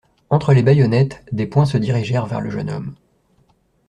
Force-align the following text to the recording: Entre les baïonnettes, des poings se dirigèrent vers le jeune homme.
Entre 0.31 0.53
les 0.55 0.63
baïonnettes, 0.63 1.23
des 1.31 1.45
poings 1.45 1.67
se 1.67 1.77
dirigèrent 1.77 2.25
vers 2.25 2.41
le 2.41 2.49
jeune 2.49 2.71
homme. 2.71 2.95